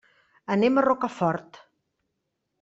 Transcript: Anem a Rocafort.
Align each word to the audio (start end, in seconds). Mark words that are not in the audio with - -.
Anem 0.55 0.79
a 0.81 0.83
Rocafort. 0.85 1.61